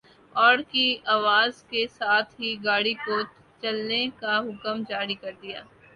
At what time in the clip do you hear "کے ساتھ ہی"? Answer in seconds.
1.63-2.55